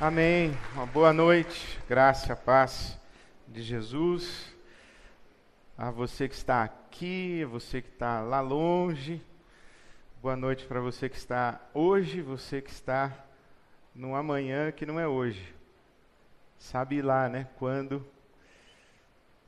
[0.00, 0.56] Amém.
[0.74, 2.96] Uma boa noite, graça paz
[3.48, 4.54] de Jesus.
[5.76, 9.20] A você que está aqui, a você que está lá longe.
[10.22, 13.12] Boa noite para você que está hoje, você que está
[13.92, 15.52] no amanhã que não é hoje.
[16.60, 17.48] Sabe lá, né?
[17.58, 18.06] Quando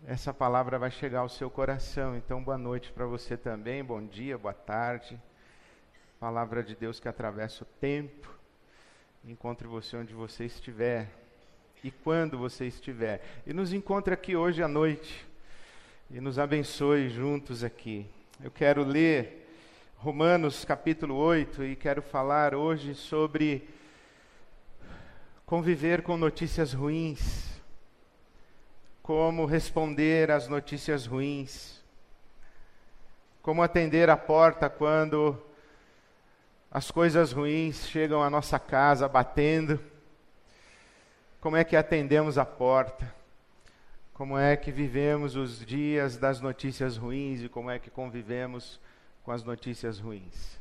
[0.04, 2.16] essa palavra vai chegar ao seu coração.
[2.16, 3.84] Então, boa noite para você também.
[3.84, 5.16] Bom dia, boa tarde.
[6.18, 8.39] Palavra de Deus que atravessa o tempo
[9.24, 11.08] encontre você onde você estiver
[11.84, 13.22] e quando você estiver.
[13.46, 15.26] E nos encontre aqui hoje à noite
[16.10, 18.06] e nos abençoe juntos aqui.
[18.42, 19.46] Eu quero ler
[19.96, 23.68] Romanos capítulo 8 e quero falar hoje sobre
[25.44, 27.60] conviver com notícias ruins.
[29.02, 31.82] Como responder às notícias ruins.
[33.42, 35.49] Como atender a porta quando
[36.70, 39.80] as coisas ruins chegam à nossa casa batendo.
[41.40, 43.12] Como é que atendemos a porta?
[44.14, 48.78] Como é que vivemos os dias das notícias ruins e como é que convivemos
[49.24, 50.60] com as notícias ruins?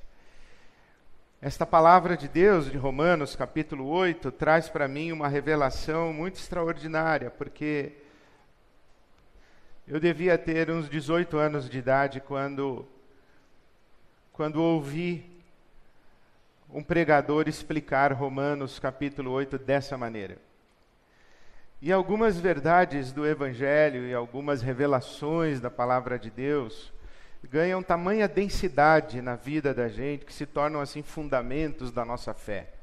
[1.41, 7.29] Esta palavra de Deus de Romanos, capítulo 8, traz para mim uma revelação muito extraordinária,
[7.29, 7.93] porque
[9.87, 12.87] eu devia ter uns 18 anos de idade quando
[14.33, 15.38] quando ouvi
[16.71, 20.37] um pregador explicar Romanos capítulo 8 dessa maneira.
[21.81, 26.93] E algumas verdades do Evangelho e algumas revelações da palavra de Deus
[27.43, 32.73] ganham tamanha densidade na vida da gente que se tornam assim fundamentos da nossa fé.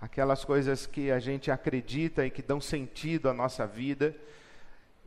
[0.00, 4.16] Aquelas coisas que a gente acredita e que dão sentido à nossa vida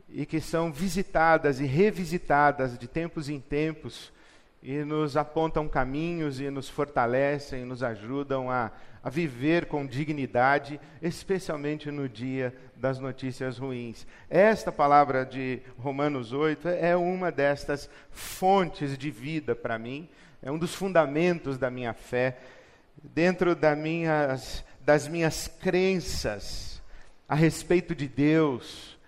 [0.08, 4.12] e que são visitadas e revisitadas de tempos em tempos
[4.64, 11.90] e nos apontam caminhos e nos fortalecem, nos ajudam a, a viver com dignidade, especialmente
[11.90, 14.06] no dia das notícias ruins.
[14.30, 20.08] Esta palavra de Romanos 8 é uma destas fontes de vida para mim,
[20.42, 22.38] é um dos fundamentos da minha fé,
[23.02, 26.82] dentro da minhas, das minhas crenças
[27.28, 28.98] a respeito de Deus,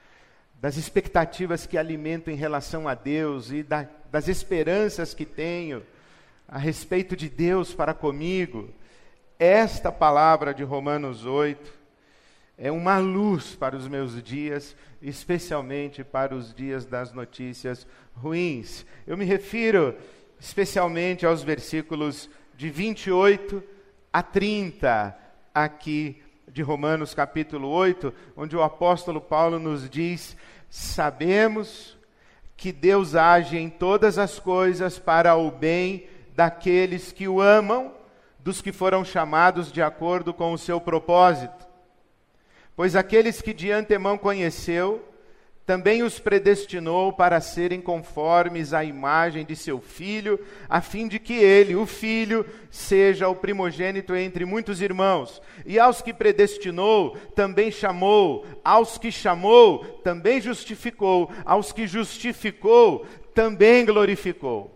[0.61, 5.83] das expectativas que alimento em relação a Deus e da das esperanças que tenho
[6.49, 8.71] a respeito de Deus para comigo,
[9.39, 11.71] esta palavra de Romanos 8
[12.57, 18.87] é uma luz para os meus dias, especialmente para os dias das notícias ruins.
[19.07, 19.95] Eu me refiro
[20.41, 23.63] especialmente aos versículos de 28
[24.11, 25.15] a 30
[25.53, 30.35] aqui de Romanos capítulo 8, onde o apóstolo Paulo nos diz:
[30.71, 31.97] Sabemos
[32.57, 37.93] que Deus age em todas as coisas para o bem daqueles que o amam,
[38.39, 41.67] dos que foram chamados de acordo com o seu propósito.
[42.75, 45.07] Pois aqueles que de antemão conheceu,
[45.67, 50.39] também os predestinou para serem conformes à imagem de seu filho,
[50.69, 55.43] a fim de que ele, o filho, seja o primogênito entre muitos irmãos.
[55.67, 63.85] E aos que predestinou, também chamou, aos que chamou, também justificou, aos que justificou, também
[63.85, 64.73] glorificou.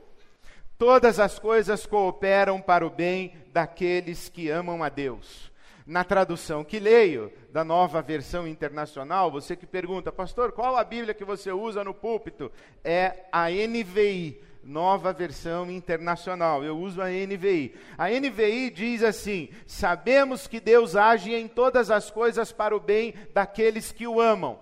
[0.76, 5.49] Todas as coisas cooperam para o bem daqueles que amam a Deus
[5.90, 11.12] na tradução que leio, da nova versão internacional, você que pergunta, pastor, qual a Bíblia
[11.12, 12.52] que você usa no púlpito?
[12.84, 16.62] É a NVI, nova versão internacional.
[16.62, 17.74] Eu uso a NVI.
[17.98, 23.12] A NVI diz assim: Sabemos que Deus age em todas as coisas para o bem
[23.34, 24.60] daqueles que o amam.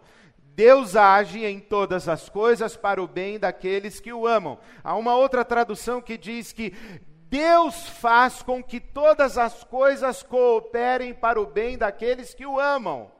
[0.59, 4.59] Deus age em todas as coisas para o bem daqueles que o amam.
[4.83, 6.72] Há uma outra tradução que diz que
[7.31, 13.11] Deus faz com que todas as coisas cooperem para o bem daqueles que o amam.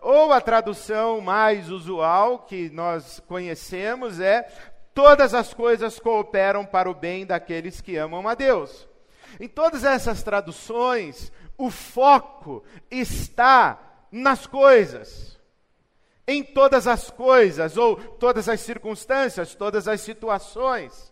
[0.00, 4.48] Ou a tradução mais usual que nós conhecemos é:
[4.94, 8.88] todas as coisas cooperam para o bem daqueles que amam a Deus.
[9.38, 13.78] Em todas essas traduções, o foco está
[14.10, 15.38] nas coisas.
[16.26, 21.11] Em todas as coisas, ou todas as circunstâncias, todas as situações.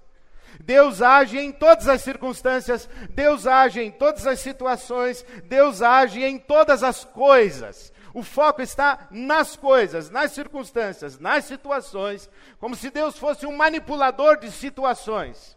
[0.58, 6.38] Deus age em todas as circunstâncias, Deus age em todas as situações, Deus age em
[6.38, 7.92] todas as coisas.
[8.12, 14.38] O foco está nas coisas, nas circunstâncias, nas situações, como se Deus fosse um manipulador
[14.38, 15.56] de situações.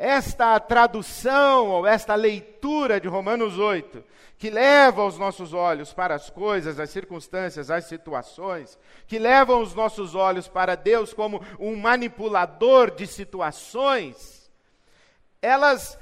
[0.00, 4.04] Esta tradução ou esta leitura de Romanos 8
[4.38, 8.78] que leva os nossos olhos para as coisas, as circunstâncias, as situações,
[9.08, 14.48] que levam os nossos olhos para Deus como um manipulador de situações,
[15.42, 15.98] elas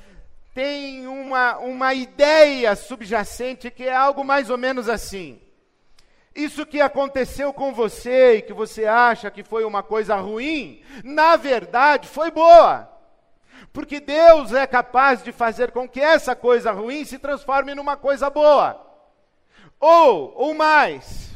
[0.54, 5.40] tem uma, uma ideia subjacente que é algo mais ou menos assim.
[6.34, 11.36] Isso que aconteceu com você e que você acha que foi uma coisa ruim, na
[11.36, 12.95] verdade foi boa.
[13.72, 18.30] Porque Deus é capaz de fazer com que essa coisa ruim se transforme numa coisa
[18.30, 18.80] boa.
[19.78, 21.26] Ou, ou mais.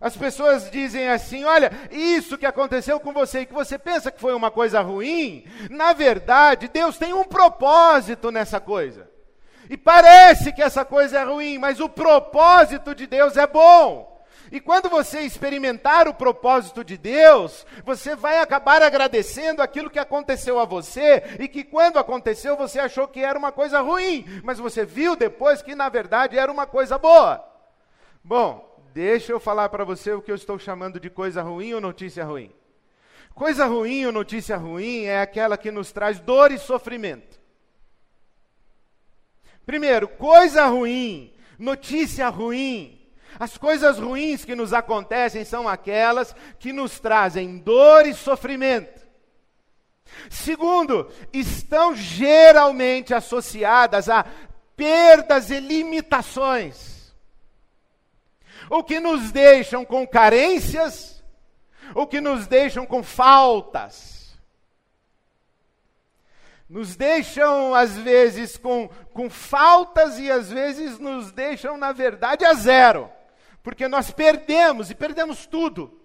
[0.00, 4.20] As pessoas dizem assim: olha, isso que aconteceu com você e que você pensa que
[4.20, 9.08] foi uma coisa ruim, na verdade, Deus tem um propósito nessa coisa.
[9.70, 14.13] E parece que essa coisa é ruim, mas o propósito de Deus é bom.
[14.54, 20.60] E quando você experimentar o propósito de Deus, você vai acabar agradecendo aquilo que aconteceu
[20.60, 24.84] a você e que quando aconteceu você achou que era uma coisa ruim, mas você
[24.84, 27.44] viu depois que na verdade era uma coisa boa.
[28.22, 31.80] Bom, deixa eu falar para você o que eu estou chamando de coisa ruim ou
[31.80, 32.54] notícia ruim.
[33.34, 37.40] Coisa ruim ou notícia ruim é aquela que nos traz dor e sofrimento.
[39.66, 43.03] Primeiro, coisa ruim, notícia ruim
[43.38, 49.04] as coisas ruins que nos acontecem são aquelas que nos trazem dor e sofrimento.
[50.30, 54.24] Segundo, estão geralmente associadas a
[54.76, 57.14] perdas e limitações,
[58.70, 61.22] o que nos deixam com carências,
[61.94, 64.14] o que nos deixam com faltas
[66.68, 72.54] nos deixam, às vezes, com, com faltas e às vezes nos deixam, na verdade, a
[72.54, 73.10] zero
[73.64, 75.98] porque nós perdemos e perdemos tudo.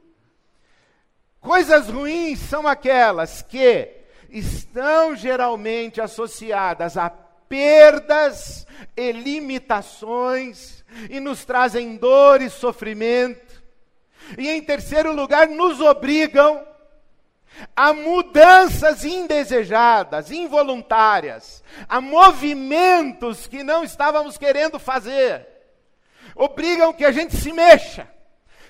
[1.41, 3.97] Coisas ruins são aquelas que
[4.29, 8.65] estão geralmente associadas a perdas
[8.95, 13.61] e limitações e nos trazem dor e sofrimento.
[14.38, 16.65] E em terceiro lugar, nos obrigam
[17.75, 25.49] a mudanças indesejadas, involuntárias, a movimentos que não estávamos querendo fazer
[26.39, 28.07] obrigam que a gente se mexa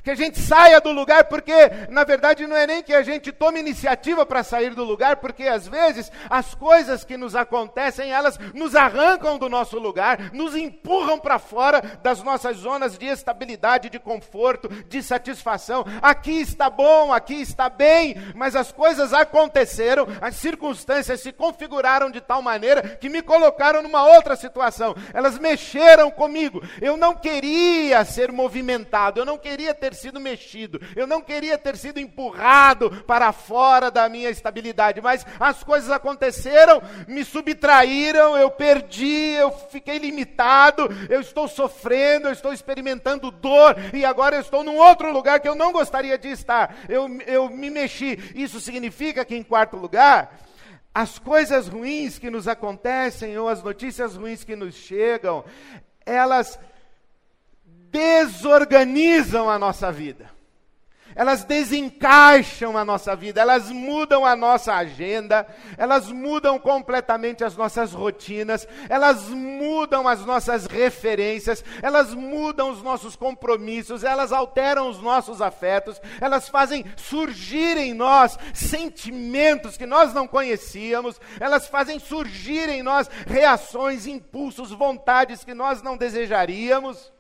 [0.04, 1.54] que a gente saia do lugar, porque
[1.90, 5.44] na verdade não é nem que a gente tome iniciativa para sair do lugar, porque
[5.44, 11.20] às vezes as coisas que nos acontecem, elas nos arrancam do nosso lugar, nos empurram
[11.20, 15.86] para fora das nossas zonas de estabilidade, de conforto, de satisfação.
[16.02, 22.22] Aqui está bom, aqui está bem, mas as coisas aconteceram, as circunstâncias se configuraram de
[22.22, 24.96] tal maneira que me colocaram numa outra situação.
[25.14, 26.62] Elas mexeram comigo.
[26.82, 31.58] Eu não queria ser movimentado, eu não queria ter ter sido mexido, eu não queria
[31.58, 38.52] ter sido empurrado para fora da minha estabilidade, mas as coisas aconteceram, me subtraíram, eu
[38.52, 44.64] perdi, eu fiquei limitado, eu estou sofrendo, eu estou experimentando dor e agora eu estou
[44.64, 46.76] num outro lugar que eu não gostaria de estar.
[46.88, 48.20] Eu, eu me mexi.
[48.36, 50.38] Isso significa que, em quarto lugar,
[50.94, 55.44] as coisas ruins que nos acontecem ou as notícias ruins que nos chegam,
[56.06, 56.60] elas
[57.92, 60.40] desorganizam a nossa vida.
[61.16, 65.46] Elas desencaixam a nossa vida, elas mudam a nossa agenda,
[65.78, 73.18] elas mudam completamente as nossas rotinas, elas mudam as nossas referências, elas mudam os nossos
[73.18, 80.26] compromissos, elas alteram os nossos afetos, elas fazem surgir em nós sentimentos que nós não
[80.26, 87.12] conhecíamos, elas fazem surgir em nós reações, impulsos, vontades que nós não desejaríamos.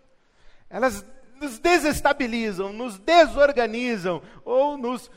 [0.69, 1.05] Elas
[1.39, 5.09] nos desestabilizam, nos desorganizam ou nos,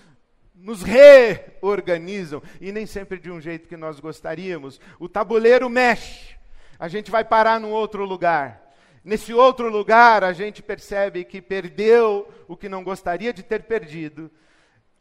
[0.55, 4.81] nos reorganizam, e nem sempre de um jeito que nós gostaríamos.
[4.99, 6.37] O tabuleiro mexe,
[6.79, 8.61] a gente vai parar num outro lugar.
[9.05, 14.31] Nesse outro lugar, a gente percebe que perdeu o que não gostaria de ter perdido.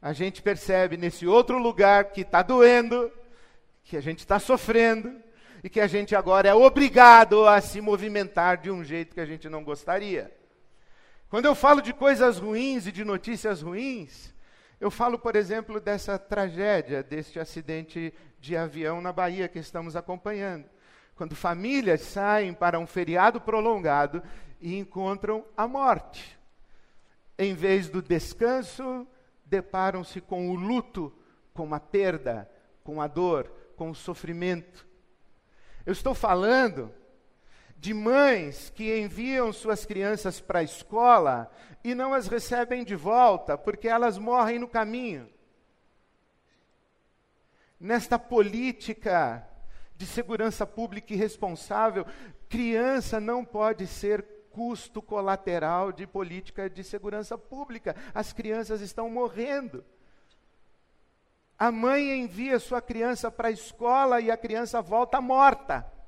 [0.01, 3.11] A gente percebe nesse outro lugar que está doendo,
[3.83, 5.21] que a gente está sofrendo,
[5.63, 9.25] e que a gente agora é obrigado a se movimentar de um jeito que a
[9.25, 10.31] gente não gostaria.
[11.31, 14.33] Quando eu falo de coisas ruins e de notícias ruins,
[14.81, 20.65] eu falo, por exemplo, dessa tragédia, deste acidente de avião na Bahia que estamos acompanhando.
[21.15, 24.21] Quando famílias saem para um feriado prolongado
[24.59, 26.37] e encontram a morte.
[27.39, 29.07] Em vez do descanso,
[29.45, 31.13] deparam-se com o luto,
[31.53, 32.51] com a perda,
[32.83, 34.85] com a dor, com o sofrimento.
[35.85, 36.93] Eu estou falando
[37.81, 41.51] de mães que enviam suas crianças para a escola
[41.83, 45.27] e não as recebem de volta porque elas morrem no caminho.
[47.79, 49.43] Nesta política
[49.97, 52.05] de segurança pública irresponsável,
[52.47, 57.95] criança não pode ser custo colateral de política de segurança pública.
[58.13, 59.83] As crianças estão morrendo.
[61.57, 65.99] A mãe envia sua criança para a escola e a criança volta morta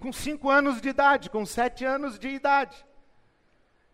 [0.00, 2.84] com cinco anos de idade, com sete anos de idade.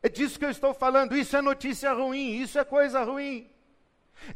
[0.02, 1.16] É disso que eu estou falando.
[1.16, 3.50] Isso é notícia ruim, isso é coisa ruim.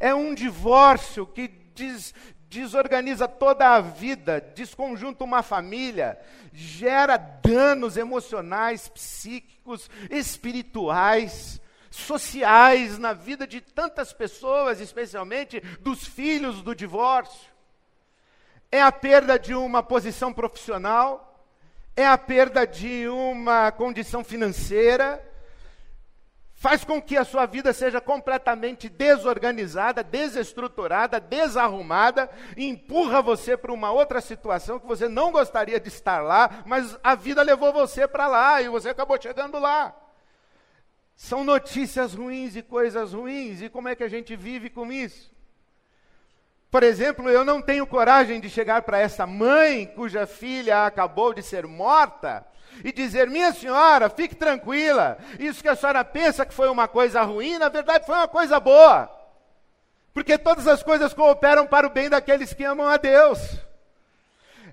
[0.01, 2.13] É um divórcio que des,
[2.49, 6.19] desorganiza toda a vida, desconjunta uma família,
[6.53, 16.75] gera danos emocionais, psíquicos, espirituais, sociais na vida de tantas pessoas, especialmente dos filhos do
[16.75, 17.49] divórcio.
[18.73, 21.30] É a perda de uma posição profissional,
[22.01, 25.23] é a perda de uma condição financeira,
[26.55, 33.73] faz com que a sua vida seja completamente desorganizada, desestruturada, desarrumada, e empurra você para
[33.73, 38.07] uma outra situação que você não gostaria de estar lá, mas a vida levou você
[38.07, 39.97] para lá e você acabou chegando lá.
[41.17, 45.30] São notícias ruins e coisas ruins, e como é que a gente vive com isso?
[46.71, 51.43] Por exemplo, eu não tenho coragem de chegar para essa mãe cuja filha acabou de
[51.43, 52.47] ser morta
[52.85, 57.23] e dizer: Minha senhora, fique tranquila, isso que a senhora pensa que foi uma coisa
[57.23, 59.11] ruim, na verdade foi uma coisa boa.
[60.15, 63.41] Porque todas as coisas cooperam para o bem daqueles que amam a Deus.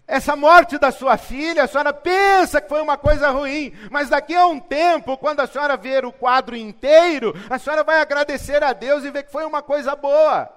[0.08, 4.36] Essa morte da sua filha, a senhora pensa que foi uma coisa ruim, mas daqui
[4.36, 8.72] a um tempo, quando a senhora ver o quadro inteiro, a senhora vai agradecer a
[8.72, 10.57] Deus e ver que foi uma coisa boa.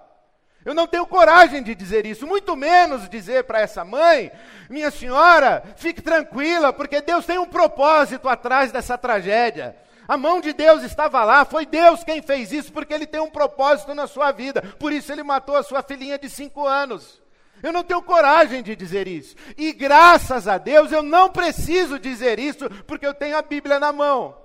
[0.65, 4.31] Eu não tenho coragem de dizer isso, muito menos dizer para essa mãe:
[4.69, 9.77] minha senhora, fique tranquila, porque Deus tem um propósito atrás dessa tragédia.
[10.07, 13.31] A mão de Deus estava lá, foi Deus quem fez isso, porque Ele tem um
[13.31, 14.61] propósito na sua vida.
[14.79, 17.21] Por isso Ele matou a sua filhinha de cinco anos.
[17.63, 19.37] Eu não tenho coragem de dizer isso.
[19.57, 23.93] E graças a Deus eu não preciso dizer isso, porque eu tenho a Bíblia na
[23.93, 24.37] mão.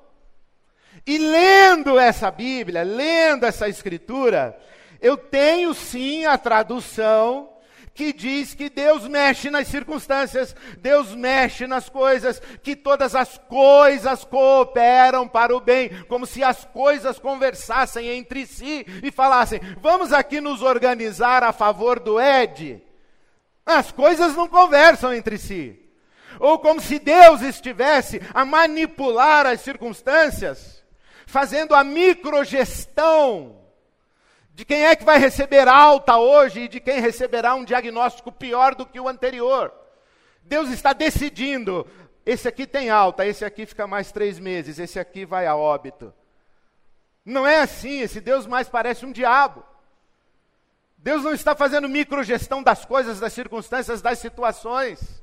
[1.05, 4.57] E lendo essa Bíblia, lendo essa Escritura,
[5.01, 7.49] eu tenho sim a tradução
[7.95, 14.25] que diz que Deus mexe nas circunstâncias, Deus mexe nas coisas, que todas as coisas
[14.25, 20.41] cooperam para o bem, como se as coisas conversassem entre si e falassem: vamos aqui
[20.41, 22.83] nos organizar a favor do Ed.
[23.65, 25.79] As coisas não conversam entre si.
[26.37, 30.83] Ou como se Deus estivesse a manipular as circunstâncias,
[31.25, 33.64] fazendo a microgestão
[34.55, 38.73] de quem é que vai receber alta hoje e de quem receberá um diagnóstico pior
[38.73, 39.73] do que o anterior.
[40.43, 41.85] Deus está decidindo:
[42.25, 46.13] esse aqui tem alta, esse aqui fica mais três meses, esse aqui vai a óbito.
[47.25, 49.61] Não é assim, esse Deus mais parece um diabo.
[50.97, 55.21] Deus não está fazendo microgestão das coisas, das circunstâncias, das situações.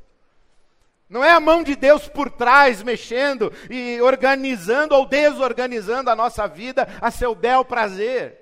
[1.09, 6.47] Não é a mão de Deus por trás mexendo e organizando ou desorganizando a nossa
[6.47, 8.42] vida a seu bel prazer.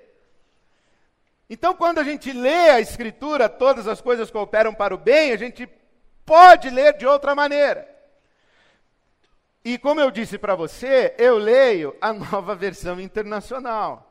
[1.53, 5.37] Então, quando a gente lê a Escritura, todas as coisas cooperam para o bem, a
[5.37, 5.67] gente
[6.25, 7.85] pode ler de outra maneira.
[9.61, 14.09] E como eu disse para você, eu leio a nova versão internacional.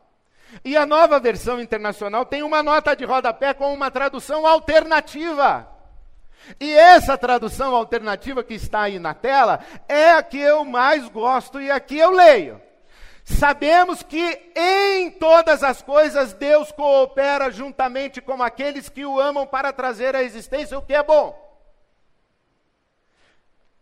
[0.62, 5.66] E a nova versão internacional tem uma nota de rodapé com uma tradução alternativa.
[6.60, 11.58] E essa tradução alternativa que está aí na tela é a que eu mais gosto
[11.58, 12.60] e a que eu leio.
[13.38, 19.72] Sabemos que em todas as coisas Deus coopera juntamente com aqueles que o amam para
[19.72, 21.38] trazer à existência o que é bom.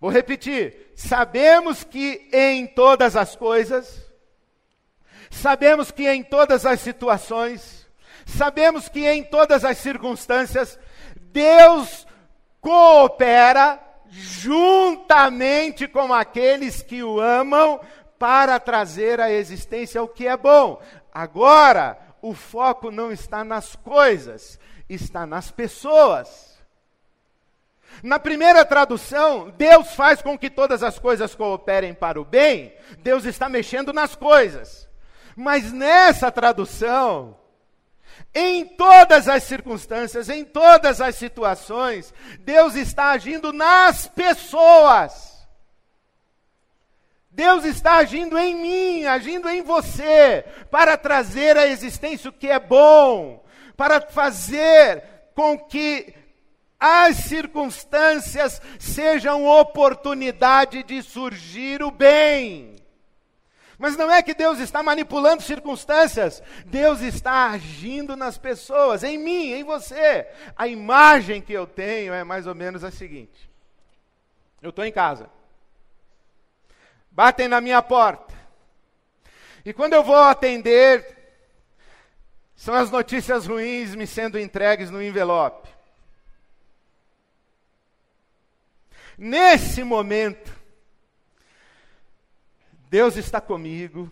[0.00, 0.93] Vou repetir.
[0.95, 4.07] Sabemos que em todas as coisas,
[5.31, 7.88] sabemos que em todas as situações,
[8.26, 10.78] sabemos que em todas as circunstâncias,
[11.17, 12.07] Deus
[12.61, 17.81] coopera juntamente com aqueles que o amam
[18.18, 20.82] para trazer à existência o que é bom.
[21.12, 24.58] Agora, o foco não está nas coisas,
[24.88, 26.58] está nas pessoas.
[28.02, 33.25] Na primeira tradução, Deus faz com que todas as coisas cooperem para o bem, Deus
[33.25, 34.88] está mexendo nas coisas.
[35.34, 37.37] Mas nessa tradução,
[38.34, 45.38] em todas as circunstâncias, em todas as situações, Deus está agindo nas pessoas.
[47.38, 52.59] Deus está agindo em mim, agindo em você, para trazer à existência o que é
[52.59, 53.45] bom,
[53.76, 55.04] para fazer
[55.37, 56.12] com que
[56.80, 62.75] as circunstâncias sejam oportunidade de surgir o bem.
[63.78, 69.52] Mas não é que Deus está manipulando circunstâncias, Deus está agindo nas pessoas, em mim,
[69.52, 70.26] em você.
[70.57, 73.49] A imagem que eu tenho é mais ou menos a seguinte:
[74.61, 75.38] eu estou em casa
[77.18, 78.32] batem na minha porta.
[79.64, 81.04] E quando eu vou atender,
[82.54, 85.68] são as notícias ruins me sendo entregues no envelope.
[89.18, 90.56] Nesse momento,
[92.88, 94.08] Deus está comigo,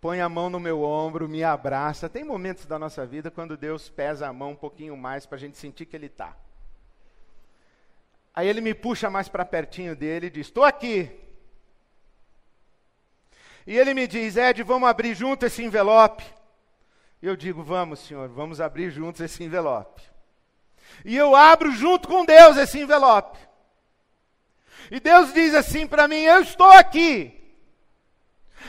[0.00, 2.08] põe a mão no meu ombro, me abraça.
[2.08, 5.40] Tem momentos da nossa vida quando Deus pesa a mão um pouquinho mais para a
[5.40, 6.36] gente sentir que Ele está.
[8.32, 11.25] Aí Ele me puxa mais para pertinho dele e diz: Estou aqui.
[13.66, 16.24] E Ele me diz: Ed, vamos abrir junto esse envelope.
[17.20, 20.02] Eu digo: Vamos, Senhor, vamos abrir juntos esse envelope.
[21.04, 23.38] E eu abro junto com Deus esse envelope.
[24.90, 27.32] E Deus diz assim para mim: Eu estou aqui.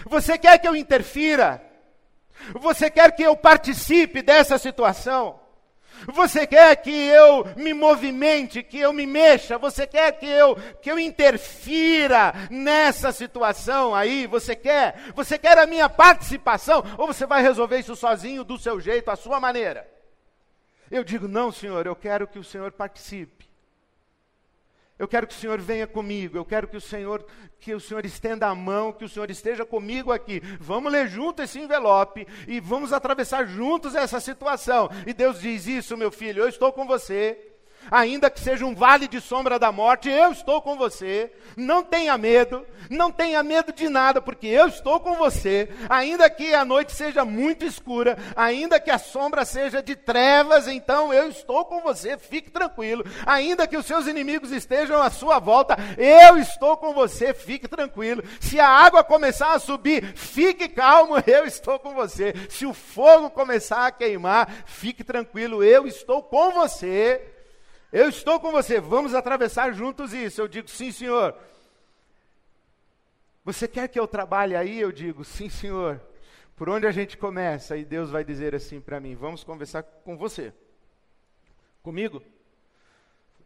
[0.06, 1.64] Você quer que eu interfira?
[2.56, 5.40] Você quer que eu participe dessa situação?
[6.08, 9.58] Você quer que eu me movimente, que eu me mexa?
[9.58, 14.28] Você quer que eu que eu interfira nessa situação aí?
[14.28, 15.12] Você quer?
[15.16, 19.16] Você quer a minha participação ou você vai resolver isso sozinho do seu jeito, à
[19.16, 19.90] sua maneira?
[20.90, 23.47] Eu digo: "Não, Senhor, eu quero que o Senhor participe.
[25.00, 27.26] Eu quero que o Senhor venha comigo, eu quero que o Senhor,
[27.60, 30.42] que o Senhor estenda a mão, que o Senhor esteja comigo aqui.
[30.60, 34.90] Vamos ler junto esse envelope e vamos atravessar juntos essa situação.
[35.06, 37.57] E Deus diz isso, meu filho, eu estou com você
[37.92, 41.32] ainda que seja um vale de sombra da morte, eu estou com você.
[41.56, 45.70] Não tenha medo, não tenha medo de nada, porque eu estou com você.
[45.90, 51.14] Ainda que a noite seja muito escura, ainda que a sombra seja de trevas, então
[51.14, 52.18] eu estou com você.
[52.18, 53.04] Fique tranquilo.
[53.26, 57.34] Ainda que os seus inimigos estejam à sua volta, eu estou com você.
[57.34, 58.24] Fique tranquilo.
[58.40, 62.34] Se a água começar a subir, fique calmo, eu estou com você.
[62.50, 67.37] Se o fogo começar a queimar, fique tranquilo, eu estou com você.
[67.92, 70.42] Eu estou com você, vamos atravessar juntos isso.
[70.42, 71.38] Eu digo, sim, senhor.
[73.46, 74.80] Você quer que eu trabalhe aí?
[74.80, 76.02] Eu digo, sim, senhor.
[76.58, 77.78] Por onde a gente começa?
[77.78, 80.52] E Deus vai dizer assim para mim: vamos conversar com você.
[81.84, 82.22] Comigo?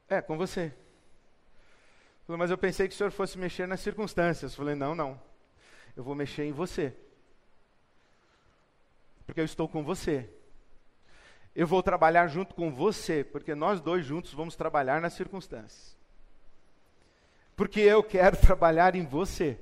[0.10, 0.74] É, com você.
[2.26, 4.56] Falei, mas eu pensei que o senhor fosse mexer nas circunstâncias.
[4.56, 5.22] Falei, não, não.
[5.96, 6.94] Eu vou mexer em você.
[9.26, 10.30] Porque eu estou com você.
[11.56, 15.98] Eu vou trabalhar junto com você, porque nós dois juntos vamos trabalhar nas circunstâncias.
[17.56, 19.60] Porque eu quero trabalhar em você.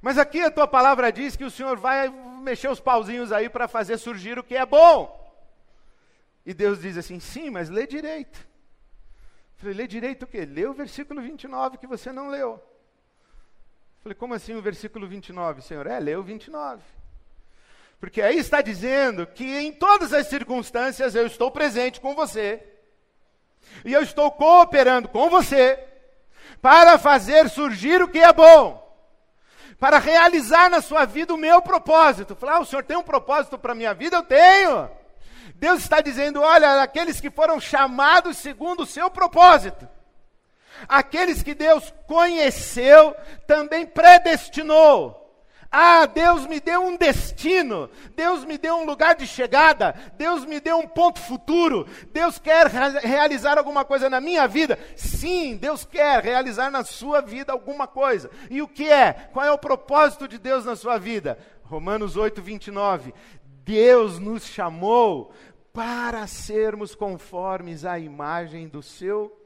[0.00, 3.68] Mas aqui a tua palavra diz que o Senhor vai mexer os pauzinhos aí para
[3.68, 5.18] fazer surgir o que é bom.
[6.44, 8.46] E Deus diz assim: sim, mas lê direito.
[9.54, 10.44] Falei, lê direito o quê?
[10.44, 12.54] Lê o versículo 29 que você não leu.
[12.54, 15.86] Eu falei, como assim o versículo 29, Senhor?
[15.86, 16.82] É, lê o 29.
[18.02, 22.60] Porque aí está dizendo que em todas as circunstâncias eu estou presente com você.
[23.84, 25.78] E eu estou cooperando com você
[26.60, 28.82] para fazer surgir o que é bom.
[29.78, 32.34] Para realizar na sua vida o meu propósito.
[32.34, 34.16] Falar, ah, o Senhor tem um propósito para a minha vida?
[34.16, 34.90] Eu tenho.
[35.54, 39.88] Deus está dizendo: olha, aqueles que foram chamados segundo o seu propósito.
[40.88, 43.14] Aqueles que Deus conheceu,
[43.46, 45.21] também predestinou
[45.74, 50.60] ah, Deus me deu um destino, Deus me deu um lugar de chegada, Deus me
[50.60, 54.78] deu um ponto futuro, Deus quer realizar alguma coisa na minha vida.
[54.94, 58.30] Sim, Deus quer realizar na sua vida alguma coisa.
[58.50, 59.14] E o que é?
[59.32, 61.38] Qual é o propósito de Deus na sua vida?
[61.62, 63.14] Romanos 8, 29.
[63.64, 65.32] Deus nos chamou
[65.72, 69.41] para sermos conformes à imagem do seu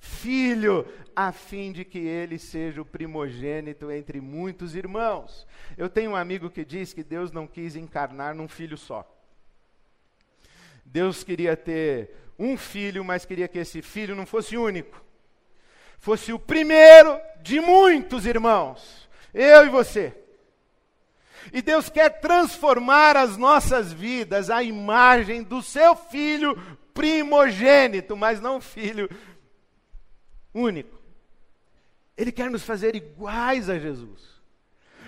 [0.00, 5.46] filho, a fim de que ele seja o primogênito entre muitos irmãos.
[5.76, 9.06] Eu tenho um amigo que diz que Deus não quis encarnar num filho só.
[10.84, 15.04] Deus queria ter um filho, mas queria que esse filho não fosse único.
[15.98, 19.08] Fosse o primeiro de muitos irmãos.
[19.34, 20.16] Eu e você.
[21.52, 26.56] E Deus quer transformar as nossas vidas à imagem do seu filho
[26.94, 29.08] primogênito, mas não filho
[30.54, 30.98] único.
[32.16, 34.40] Ele quer nos fazer iguais a Jesus.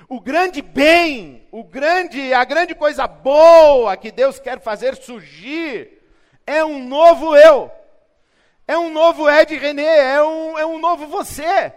[0.09, 6.03] O grande bem, o grande, a grande coisa boa que Deus quer fazer surgir
[6.47, 7.71] é um novo eu.
[8.67, 11.73] É um novo Ed René, é um, é um novo você.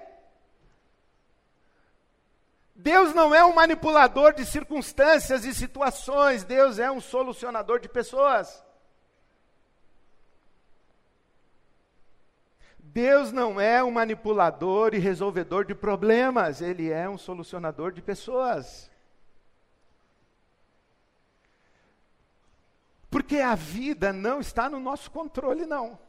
[2.75, 8.64] Deus não é um manipulador de circunstâncias e situações, Deus é um solucionador de pessoas.
[12.95, 18.89] Deus não é um manipulador e resolvedor de problemas, ele é um solucionador de pessoas.
[23.11, 25.99] Porque a vida não está no nosso controle, não.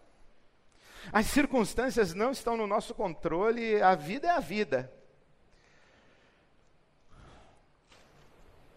[1.12, 4.92] As circunstâncias não estão no nosso controle, a vida é a vida.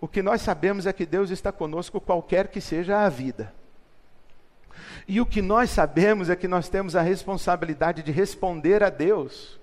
[0.01, 3.53] O que nós sabemos é que Deus está conosco, qualquer que seja a vida.
[5.07, 9.59] E o que nós sabemos é que nós temos a responsabilidade de responder a Deus.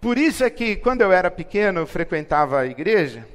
[0.00, 3.26] Por isso é que, quando eu era pequeno, eu frequentava a igreja,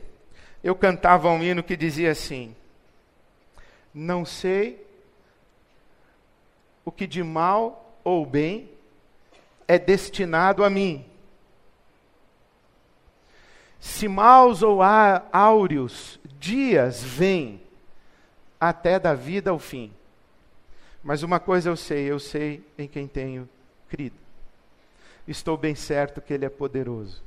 [0.63, 2.55] eu cantava um hino que dizia assim:
[3.93, 4.85] Não sei
[6.85, 8.69] o que de mal ou bem
[9.67, 11.05] é destinado a mim.
[13.79, 17.61] Se maus ou áureos dias vêm
[18.59, 19.91] até da vida ao fim.
[21.03, 23.49] Mas uma coisa eu sei, eu sei em quem tenho
[23.89, 24.15] crido.
[25.27, 27.23] Estou bem certo que Ele é poderoso.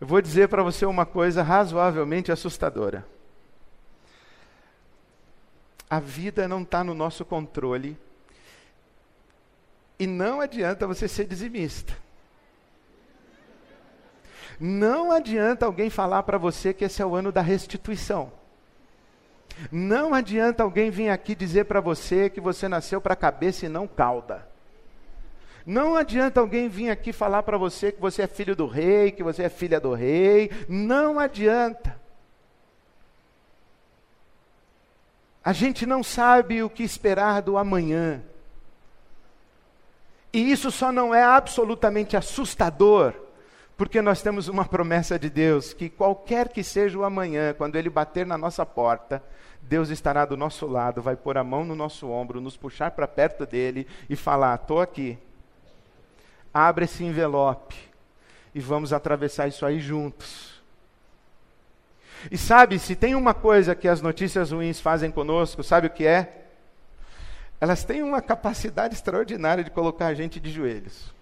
[0.00, 3.06] Eu vou dizer para você uma coisa razoavelmente assustadora.
[5.88, 7.96] A vida não está no nosso controle.
[9.98, 11.96] E não adianta você ser dizimista.
[14.58, 18.32] Não adianta alguém falar para você que esse é o ano da restituição.
[19.70, 23.86] Não adianta alguém vir aqui dizer para você que você nasceu para cabeça e não
[23.86, 24.46] cauda.
[25.66, 29.22] Não adianta alguém vir aqui falar para você que você é filho do rei, que
[29.22, 30.50] você é filha do rei.
[30.68, 31.98] Não adianta.
[35.42, 38.22] A gente não sabe o que esperar do amanhã.
[40.32, 43.14] E isso só não é absolutamente assustador,
[43.76, 47.90] porque nós temos uma promessa de Deus que qualquer que seja o amanhã, quando ele
[47.90, 49.22] bater na nossa porta,
[49.60, 53.08] Deus estará do nosso lado, vai pôr a mão no nosso ombro, nos puxar para
[53.08, 55.18] perto dele e falar: "Estou aqui.
[56.52, 57.76] Abre esse envelope
[58.54, 60.62] e vamos atravessar isso aí juntos."
[62.30, 66.06] E sabe, se tem uma coisa que as notícias ruins fazem conosco, sabe o que
[66.06, 66.44] é?
[67.60, 71.12] Elas têm uma capacidade extraordinária de colocar a gente de joelhos.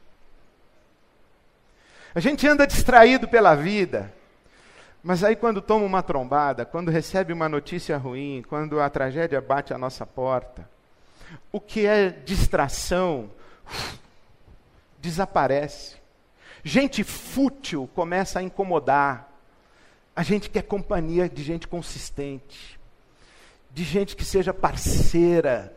[2.14, 4.12] A gente anda distraído pela vida,
[5.03, 9.72] mas aí quando toma uma trombada, quando recebe uma notícia ruim, quando a tragédia bate
[9.72, 10.68] à nossa porta,
[11.51, 13.31] o que é distração
[14.98, 15.96] desaparece.
[16.62, 19.29] Gente fútil começa a incomodar.
[20.14, 22.79] A gente quer companhia de gente consistente,
[23.70, 25.75] de gente que seja parceira,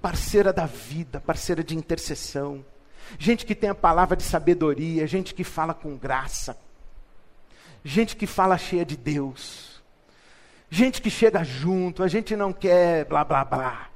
[0.00, 2.64] parceira da vida, parceira de intercessão.
[3.18, 6.58] Gente que tem a palavra de sabedoria, gente que fala com graça,
[7.84, 9.82] gente que fala cheia de Deus,
[10.68, 13.88] gente que chega junto, a gente não quer blá blá blá.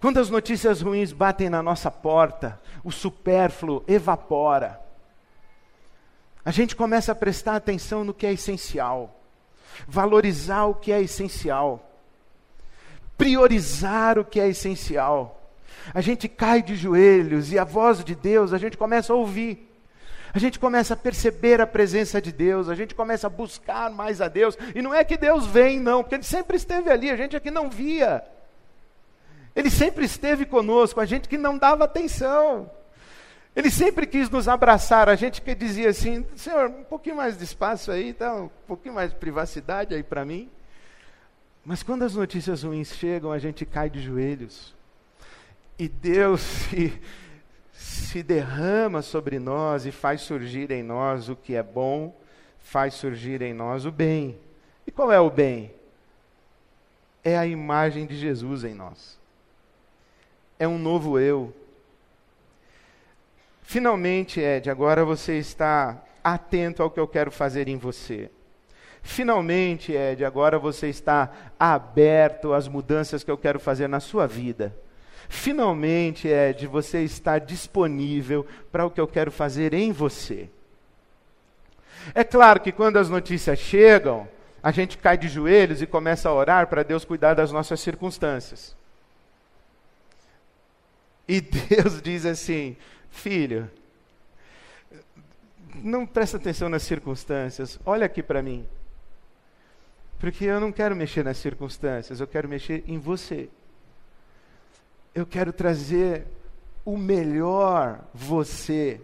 [0.00, 4.80] Quando as notícias ruins batem na nossa porta, o supérfluo evapora.
[6.44, 9.20] A gente começa a prestar atenção no que é essencial,
[9.86, 11.88] valorizar o que é essencial
[13.18, 15.37] priorizar o que é essencial.
[15.94, 19.68] A gente cai de joelhos e a voz de Deus a gente começa a ouvir.
[20.32, 24.20] A gente começa a perceber a presença de Deus, a gente começa a buscar mais
[24.20, 24.58] a Deus.
[24.74, 27.50] E não é que Deus vem, não, porque Ele sempre esteve ali, a gente aqui
[27.50, 28.22] não via.
[29.56, 32.70] Ele sempre esteve conosco, a gente que não dava atenção.
[33.56, 37.42] Ele sempre quis nos abraçar, a gente que dizia assim: Senhor, um pouquinho mais de
[37.42, 38.32] espaço aí, tá?
[38.34, 40.48] um pouquinho mais de privacidade aí para mim.
[41.64, 44.77] Mas quando as notícias ruins chegam, a gente cai de joelhos.
[45.78, 47.00] E Deus se,
[47.72, 52.18] se derrama sobre nós e faz surgir em nós o que é bom,
[52.58, 54.38] faz surgir em nós o bem.
[54.86, 55.72] E qual é o bem?
[57.22, 59.18] É a imagem de Jesus em nós.
[60.58, 61.54] É um novo eu.
[63.62, 68.30] Finalmente, Ed, agora você está atento ao que eu quero fazer em você.
[69.02, 74.74] Finalmente, Ed, agora você está aberto às mudanças que eu quero fazer na sua vida.
[75.28, 80.48] Finalmente, Ed, você está disponível para o que eu quero fazer em você.
[82.14, 84.26] É claro que quando as notícias chegam,
[84.62, 88.74] a gente cai de joelhos e começa a orar para Deus cuidar das nossas circunstâncias.
[91.26, 92.76] E Deus diz assim:
[93.10, 93.70] Filho,
[95.74, 98.66] não presta atenção nas circunstâncias, olha aqui para mim.
[100.18, 103.48] Porque eu não quero mexer nas circunstâncias, eu quero mexer em você.
[105.18, 106.28] Eu quero trazer
[106.84, 109.00] o melhor você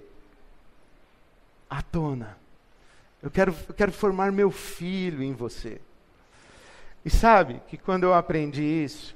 [1.68, 2.38] à tona.
[3.20, 5.80] Eu quero, eu quero formar meu filho em você.
[7.04, 9.12] E sabe que quando eu aprendi isso,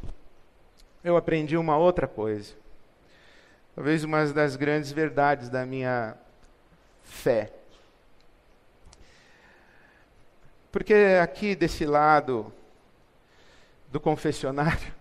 [1.05, 2.53] eu aprendi uma outra coisa.
[3.77, 6.17] Talvez uma das grandes verdades da minha
[7.05, 7.53] fé.
[10.73, 12.53] Porque aqui desse lado
[13.93, 14.98] do confessionário,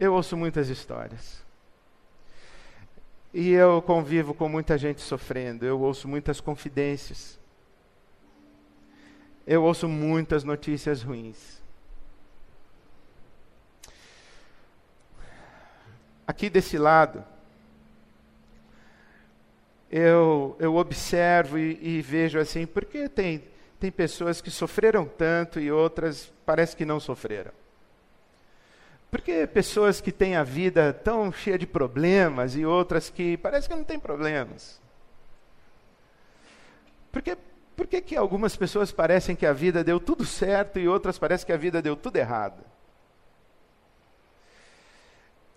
[0.00, 1.44] eu ouço muitas histórias.
[3.32, 7.38] E eu convivo com muita gente sofrendo, eu ouço muitas confidências.
[9.46, 11.60] Eu ouço muitas notícias ruins.
[16.30, 17.22] aqui desse lado,
[19.90, 23.44] eu, eu observo e, e vejo assim, porque tem,
[23.78, 27.52] tem pessoas que sofreram tanto e outras parece que não sofreram.
[29.10, 33.74] Porque pessoas que têm a vida tão cheia de problemas e outras que parece que
[33.74, 34.80] não têm problemas.
[37.10, 37.36] Porque
[37.76, 41.46] por que, que algumas pessoas parecem que a vida deu tudo certo e outras parecem
[41.46, 42.62] que a vida deu tudo errado?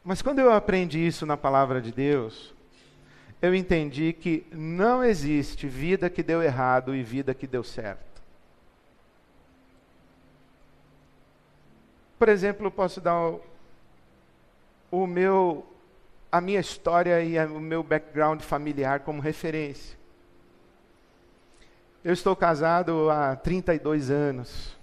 [0.03, 2.53] Mas quando eu aprendi isso na palavra de Deus,
[3.41, 8.12] eu entendi que não existe vida que deu errado e vida que deu certo.
[12.23, 13.41] Por exemplo, posso dar o,
[14.89, 15.65] o meu,
[16.31, 19.97] a minha história e a, o meu background familiar como referência.
[22.01, 24.73] Eu estou casado há 32 anos.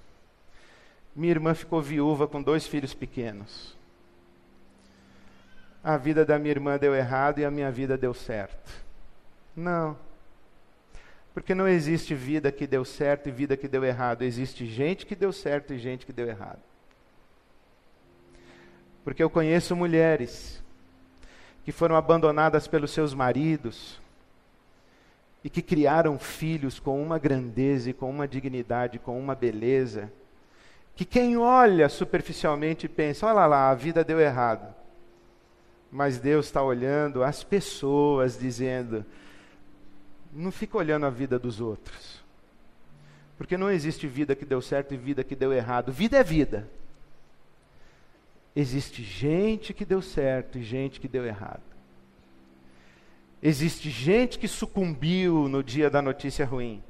[1.17, 3.75] Minha irmã ficou viúva com dois filhos pequenos.
[5.83, 8.71] A vida da minha irmã deu errado e a minha vida deu certo.
[9.57, 9.97] Não.
[11.33, 14.25] Porque não existe vida que deu certo e vida que deu errado.
[14.25, 16.69] Existe gente que deu certo e gente que deu errado.
[19.05, 20.63] Porque eu conheço mulheres
[21.65, 24.01] que foram abandonadas pelos seus maridos,
[25.43, 30.13] e que criaram filhos com uma grandeza e com uma dignidade, com uma beleza,
[30.95, 34.75] que quem olha superficialmente pensa: olha lá, a vida deu errado.
[35.91, 39.05] Mas Deus está olhando as pessoas, dizendo:
[40.33, 42.21] não fica olhando a vida dos outros.
[43.39, 45.91] Porque não existe vida que deu certo e vida que deu errado.
[45.91, 46.69] Vida é vida.
[48.55, 51.63] Existe gente que deu certo e gente que deu errado.
[53.43, 56.83] Existe gente que sucumbiu no dia da notícia ruim.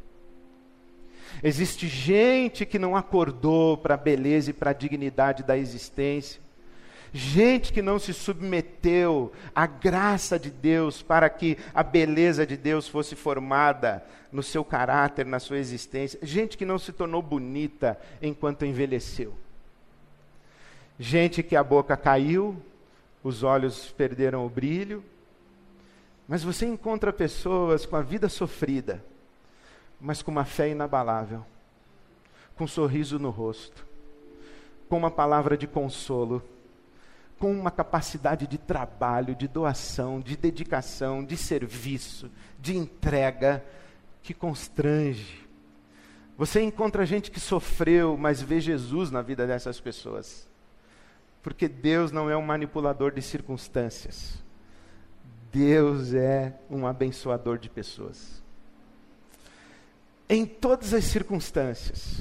[1.42, 6.40] Existe gente que não acordou para a beleza e para a dignidade da existência.
[7.12, 12.88] Gente que não se submeteu à graça de Deus para que a beleza de Deus
[12.88, 16.18] fosse formada no seu caráter, na sua existência.
[16.22, 19.34] Gente que não se tornou bonita enquanto envelheceu.
[21.02, 22.62] Gente que a boca caiu,
[23.24, 25.02] os olhos perderam o brilho,
[26.28, 29.02] mas você encontra pessoas com a vida sofrida,
[29.98, 31.42] mas com uma fé inabalável,
[32.54, 33.86] com um sorriso no rosto,
[34.90, 36.42] com uma palavra de consolo,
[37.38, 43.64] com uma capacidade de trabalho, de doação, de dedicação, de serviço, de entrega
[44.22, 45.48] que constrange.
[46.36, 50.49] Você encontra gente que sofreu, mas vê Jesus na vida dessas pessoas.
[51.42, 54.42] Porque Deus não é um manipulador de circunstâncias.
[55.52, 58.42] Deus é um abençoador de pessoas.
[60.28, 62.20] Em todas as circunstâncias,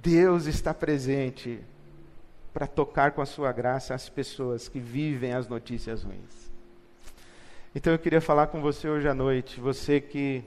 [0.00, 1.60] Deus está presente
[2.52, 6.52] para tocar com a sua graça as pessoas que vivem as notícias ruins.
[7.74, 10.44] Então eu queria falar com você hoje à noite, você que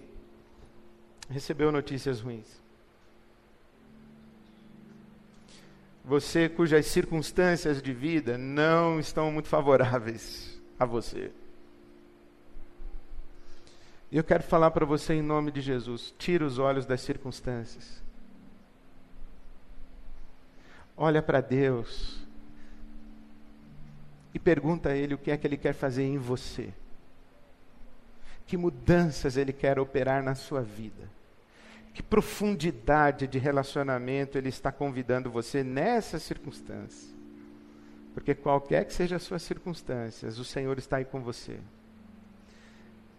[1.30, 2.65] recebeu notícias ruins.
[6.06, 11.32] Você cujas circunstâncias de vida não estão muito favoráveis a você.
[14.12, 18.04] E eu quero falar para você em nome de Jesus: tira os olhos das circunstâncias.
[20.96, 22.24] Olha para Deus
[24.32, 26.72] e pergunta a Ele o que é que Ele quer fazer em você.
[28.46, 31.10] Que mudanças Ele quer operar na sua vida.
[31.96, 37.16] Que profundidade de relacionamento Ele está convidando você nessas circunstâncias.
[38.14, 41.58] Porque qualquer que seja as suas circunstâncias, o Senhor está aí com você.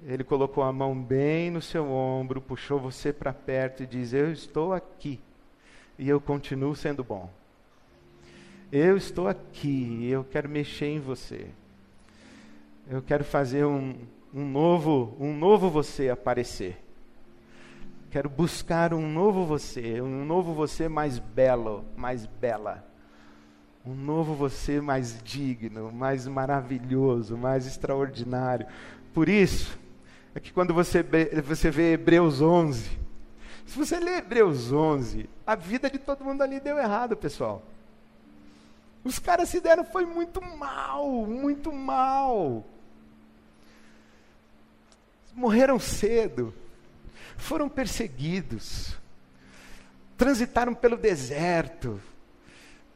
[0.04, 4.30] Ele colocou a mão bem no seu ombro, puxou você para perto e diz: Eu
[4.30, 5.18] estou aqui
[5.98, 7.30] e eu continuo sendo bom.
[8.70, 11.46] Eu estou aqui e eu quero mexer em você.
[12.86, 13.96] Eu quero fazer um,
[14.34, 16.85] um novo, um novo você aparecer.
[18.10, 22.86] Quero buscar um novo você, um novo você mais belo, mais bela
[23.86, 28.66] um novo você mais digno, mais maravilhoso, mais extraordinário.
[29.14, 29.78] Por isso,
[30.34, 31.04] é que quando você,
[31.44, 32.98] você vê Hebreus 11,
[33.64, 37.62] se você ler Hebreus 11, a vida de todo mundo ali deu errado, pessoal.
[39.04, 42.64] Os caras se deram, foi muito mal, muito mal.
[45.32, 46.52] Morreram cedo,
[47.36, 48.96] foram perseguidos,
[50.16, 52.00] transitaram pelo deserto,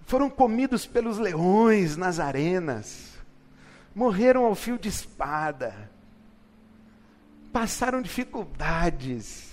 [0.07, 3.19] foram comidos pelos leões nas arenas,
[3.95, 5.91] morreram ao fio de espada,
[7.53, 9.51] passaram dificuldades.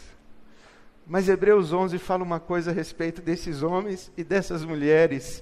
[1.06, 5.42] Mas Hebreus 11 fala uma coisa a respeito desses homens e dessas mulheres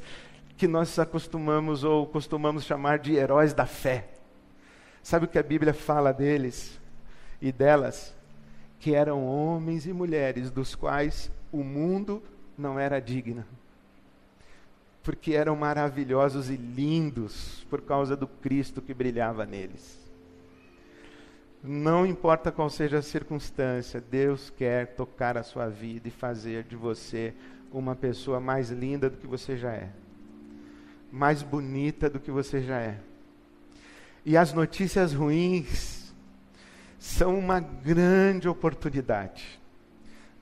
[0.57, 4.09] que nós acostumamos ou costumamos chamar de heróis da fé.
[5.01, 6.79] Sabe o que a Bíblia fala deles
[7.41, 8.15] e delas?
[8.85, 12.21] Que eram homens e mulheres dos quais o mundo
[12.55, 13.43] não era digno.
[15.01, 19.97] Porque eram maravilhosos e lindos por causa do Cristo que brilhava neles.
[21.63, 26.75] Não importa qual seja a circunstância, Deus quer tocar a sua vida e fazer de
[26.75, 27.33] você
[27.71, 29.89] uma pessoa mais linda do que você já é,
[31.11, 32.99] mais bonita do que você já é.
[34.23, 35.94] E as notícias ruins
[37.05, 39.59] são uma grande oportunidade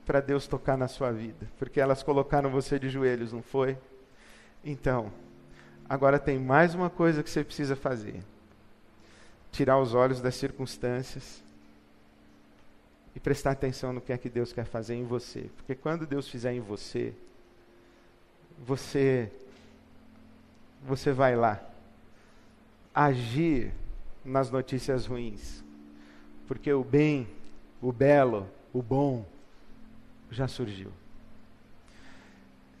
[0.06, 3.76] para Deus tocar na sua vida, porque elas colocaram você de joelhos, não foi?
[4.64, 5.12] Então,
[5.86, 8.22] agora tem mais uma coisa que você precisa fazer
[9.52, 11.44] tirar os olhos das circunstâncias
[13.14, 15.50] e prestar atenção no que é que Deus quer fazer em você.
[15.56, 17.14] Porque quando Deus fizer em você,
[18.66, 19.30] você
[20.82, 21.62] você vai lá
[22.92, 23.72] agir
[24.24, 25.63] nas notícias ruins.
[26.46, 27.26] Porque o bem,
[27.80, 29.24] o belo, o bom
[30.30, 30.90] já surgiu.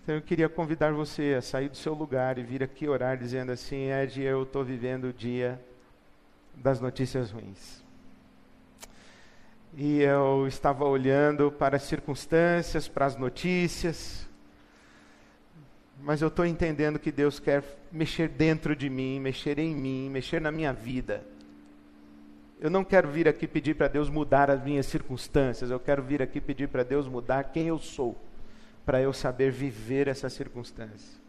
[0.02, 3.52] Então eu queria convidar você a sair do seu lugar e vir aqui orar dizendo
[3.52, 5.58] assim, Ed, eu estou vivendo o dia
[6.54, 7.82] das notícias ruins.
[9.76, 14.28] E eu estava olhando para as circunstâncias, para as notícias,
[16.00, 20.40] mas eu estou entendendo que Deus quer mexer dentro de mim, mexer em mim, mexer
[20.40, 21.24] na minha vida.
[22.60, 26.22] Eu não quero vir aqui pedir para Deus mudar as minhas circunstâncias, eu quero vir
[26.22, 28.16] aqui pedir para Deus mudar quem eu sou,
[28.84, 31.22] para eu saber viver essa circunstância.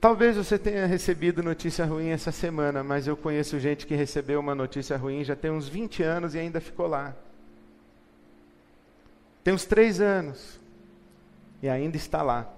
[0.00, 4.54] Talvez você tenha recebido notícia ruim essa semana, mas eu conheço gente que recebeu uma
[4.54, 7.14] notícia ruim já tem uns 20 anos e ainda ficou lá.
[9.42, 10.60] Tem uns 3 anos
[11.62, 12.52] e ainda está lá.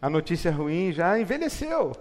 [0.00, 1.92] A notícia ruim já envelheceu.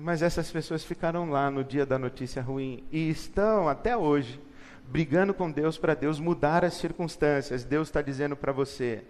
[0.00, 4.40] Mas essas pessoas ficaram lá no dia da notícia ruim e estão até hoje
[4.86, 7.64] brigando com Deus para Deus mudar as circunstâncias.
[7.64, 9.02] Deus está dizendo para você: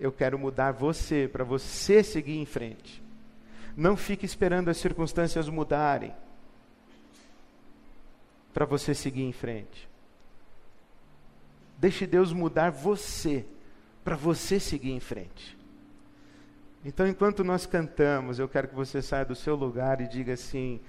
[0.00, 3.04] eu quero mudar você, para você seguir em frente.
[3.76, 6.14] Não fique esperando as circunstâncias mudarem
[8.54, 9.86] para você seguir em frente.
[11.76, 13.44] Deixe Deus mudar você,
[14.02, 15.58] para você seguir em frente.
[16.84, 20.80] Então, enquanto nós cantamos, eu quero que você saia do seu lugar e diga assim: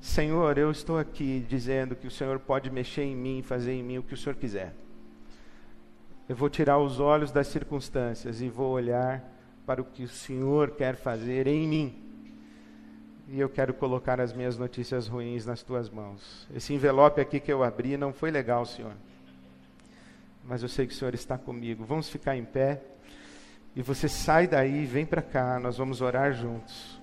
[0.00, 3.98] Senhor, eu estou aqui dizendo que o Senhor pode mexer em mim, fazer em mim
[3.98, 4.72] o que o Senhor quiser.
[6.28, 9.24] Eu vou tirar os olhos das circunstâncias e vou olhar
[9.66, 12.02] para o que o Senhor quer fazer em mim.
[13.26, 16.46] E eu quero colocar as minhas notícias ruins nas tuas mãos.
[16.54, 18.92] Esse envelope aqui que eu abri não foi legal, Senhor.
[20.44, 21.84] Mas eu sei que o Senhor está comigo.
[21.84, 22.80] Vamos ficar em pé.
[23.74, 27.00] E você sai daí, vem para cá, nós vamos orar juntos.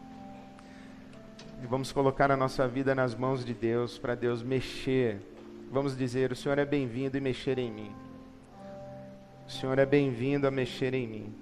[1.63, 5.21] E vamos colocar a nossa vida nas mãos de Deus, para Deus mexer.
[5.71, 7.95] Vamos dizer: O Senhor é bem-vindo e mexer em mim.
[9.47, 11.35] O Senhor é bem-vindo a mexer em mim.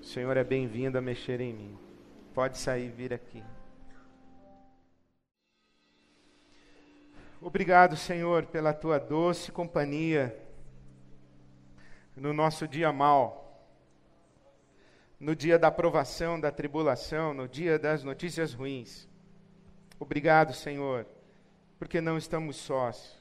[0.00, 1.76] O Senhor é bem-vindo a mexer em mim.
[2.34, 3.42] Pode sair e vir aqui.
[7.40, 10.36] Obrigado, Senhor, pela tua doce companhia
[12.16, 13.45] no nosso dia mal,
[15.18, 19.08] no dia da provação, da tribulação, no dia das notícias ruins.
[19.98, 21.06] Obrigado, Senhor,
[21.78, 23.16] porque não estamos sós.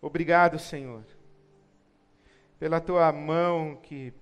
[0.00, 1.04] Obrigado, Senhor
[2.62, 4.14] pela tua mão que,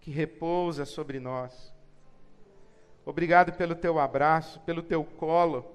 [0.00, 1.70] que repousa sobre nós.
[3.04, 5.70] Obrigado pelo teu abraço, pelo teu colo,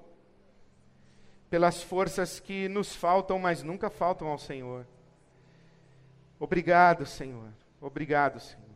[1.48, 4.84] pelas forças que nos faltam, mas nunca faltam ao Senhor.
[6.36, 7.50] Obrigado, Senhor.
[7.80, 8.69] Obrigado, Senhor.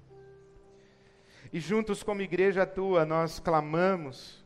[1.55, 4.45] E juntos como igreja tua, nós clamamos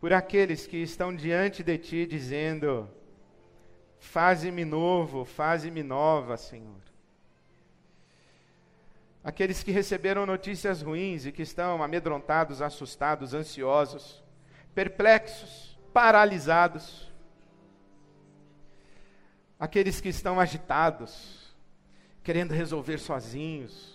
[0.00, 2.88] por aqueles que estão diante de ti dizendo:
[3.98, 6.80] Faze-me novo, faze-me nova, Senhor.
[9.22, 14.24] Aqueles que receberam notícias ruins e que estão amedrontados, assustados, ansiosos,
[14.74, 17.12] perplexos, paralisados,
[19.60, 21.54] aqueles que estão agitados,
[22.22, 23.91] querendo resolver sozinhos,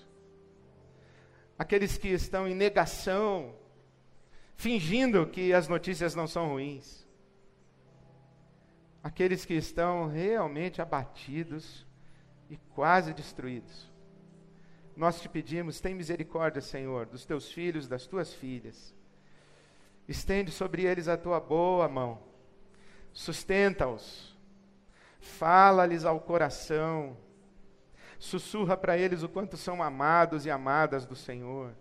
[1.58, 3.56] aqueles que estão em negação,
[4.56, 7.06] fingindo que as notícias não são ruins,
[9.04, 11.86] aqueles que estão realmente abatidos
[12.50, 13.88] e quase destruídos
[14.98, 18.96] nós te pedimos, tem misericórdia, Senhor, dos teus filhos, das tuas filhas.
[20.08, 22.20] Estende sobre eles a tua boa mão.
[23.14, 24.36] Sustenta-os.
[25.20, 27.16] Fala-lhes ao coração.
[28.20, 31.72] Sussurra para eles o quanto são amados e amadas do Senhor.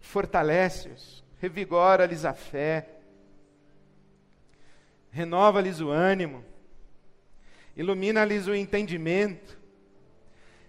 [0.00, 2.88] Fortalece-os, revigora-lhes a fé,
[5.10, 6.44] renova-lhes o ânimo,
[7.76, 9.58] ilumina-lhes o entendimento,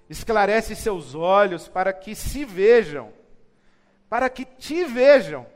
[0.07, 3.11] esclarece seus olhos para que se vejam,
[4.07, 5.47] para que te vejam,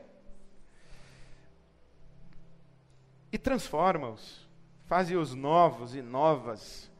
[3.30, 4.48] e transforma-os,
[4.86, 6.90] faze-os novos e novas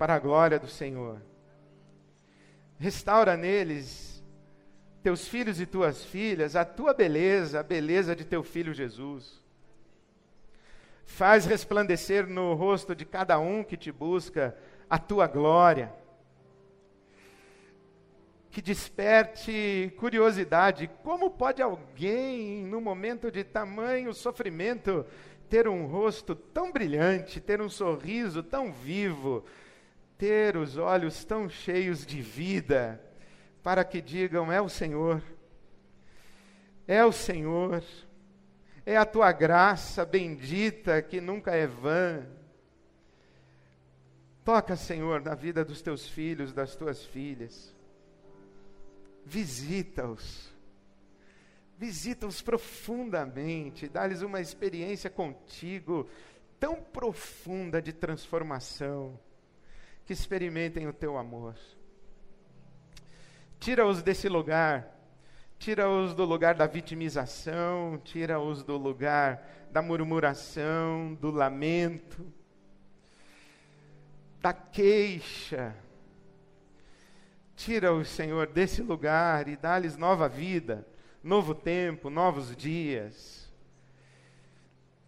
[0.00, 1.20] para a glória do Senhor.
[2.78, 4.24] Restaura neles,
[5.02, 9.38] teus filhos e tuas filhas, a tua beleza, a beleza de teu filho Jesus.
[11.04, 14.56] Faz resplandecer no rosto de cada um que te busca
[14.88, 15.92] a tua glória.
[18.50, 20.88] Que desperte curiosidade.
[21.04, 25.04] Como pode alguém, no momento de tamanho sofrimento,
[25.50, 29.44] ter um rosto tão brilhante, ter um sorriso tão vivo,
[30.20, 33.02] ter os olhos tão cheios de vida,
[33.62, 35.22] para que digam: É o Senhor,
[36.86, 37.82] é o Senhor,
[38.84, 42.26] é a tua graça bendita que nunca é vã.
[44.44, 47.74] Toca, Senhor, na vida dos teus filhos, das tuas filhas.
[49.24, 50.52] Visita-os.
[51.78, 53.88] Visita-os profundamente.
[53.88, 56.06] Dá-lhes uma experiência contigo
[56.58, 59.18] tão profunda de transformação
[60.10, 61.54] que experimentem o teu amor.
[63.60, 64.92] Tira-os desse lugar,
[65.56, 72.26] tira-os do lugar da vitimização, tira-os do lugar da murmuração, do lamento,
[74.40, 75.76] da queixa.
[77.54, 80.84] Tira-os, Senhor, desse lugar e dá-lhes nova vida,
[81.22, 83.48] novo tempo, novos dias.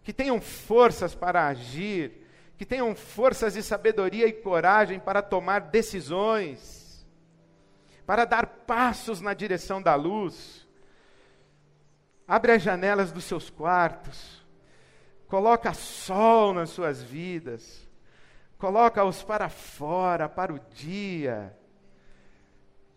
[0.01, 2.22] Que tenham forças para agir
[2.63, 7.05] que tenham forças e sabedoria e coragem para tomar decisões,
[8.05, 10.65] para dar passos na direção da luz.
[12.25, 14.45] Abre as janelas dos seus quartos,
[15.27, 17.85] coloca sol nas suas vidas,
[18.57, 21.53] coloca-os para fora, para o dia,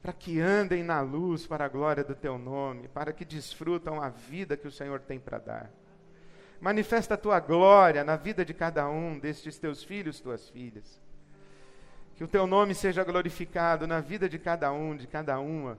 [0.00, 4.10] para que andem na luz para a glória do teu nome, para que desfrutam a
[4.10, 5.72] vida que o Senhor tem para dar.
[6.60, 11.00] Manifesta a tua glória na vida de cada um destes teus filhos, tuas filhas.
[12.14, 15.78] Que o teu nome seja glorificado na vida de cada um, de cada uma.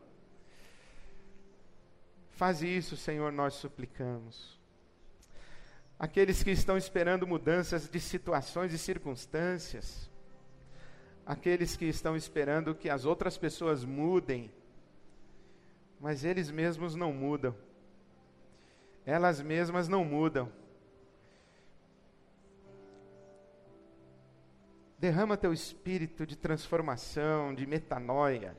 [2.31, 4.59] Faz isso, Senhor, nós suplicamos.
[5.97, 10.11] Aqueles que estão esperando mudanças de situações e circunstâncias,
[11.25, 14.51] aqueles que estão esperando que as outras pessoas mudem,
[15.99, 17.55] mas eles mesmos não mudam,
[19.03, 20.51] elas mesmas não mudam.
[25.07, 28.57] Derrama teu espírito de transformação, de metanoia,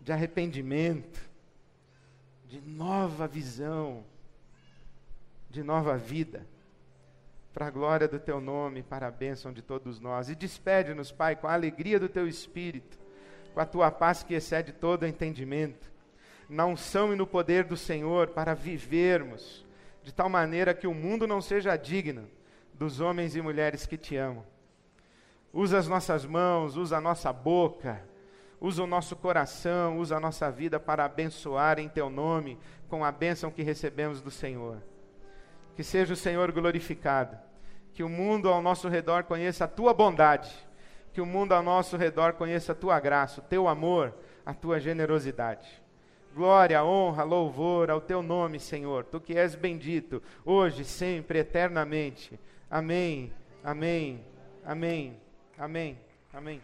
[0.00, 1.20] de arrependimento,
[2.48, 4.04] de nova visão,
[5.48, 6.44] de nova vida,
[7.54, 10.28] para a glória do teu nome, para a bênção de todos nós.
[10.28, 12.98] E despede-nos, Pai, com a alegria do teu espírito,
[13.54, 15.88] com a tua paz que excede todo entendimento,
[16.48, 19.64] na unção e no poder do Senhor, para vivermos
[20.02, 22.28] de tal maneira que o mundo não seja digno
[22.74, 24.44] dos homens e mulheres que te amam
[25.52, 28.00] Usa as nossas mãos, usa a nossa boca,
[28.60, 33.10] usa o nosso coração, usa a nossa vida para abençoar em Teu nome com a
[33.10, 34.78] bênção que recebemos do Senhor.
[35.74, 37.36] Que seja o Senhor glorificado,
[37.92, 40.54] que o mundo ao nosso redor conheça a Tua bondade,
[41.12, 44.14] que o mundo ao nosso redor conheça a Tua graça, o Teu amor,
[44.46, 45.68] a Tua generosidade.
[46.32, 52.38] Glória, honra, louvor ao Teu nome, Senhor, Tu que és bendito, hoje, sempre, eternamente.
[52.70, 53.32] Amém,
[53.64, 54.24] amém,
[54.64, 55.19] amém.
[55.60, 55.98] Amém.
[56.32, 56.62] Amém.